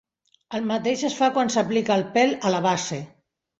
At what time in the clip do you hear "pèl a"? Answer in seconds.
2.19-2.57